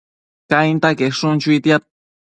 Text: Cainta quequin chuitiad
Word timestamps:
Cainta 0.51 0.89
quequin 0.99 1.37
chuitiad 1.43 1.81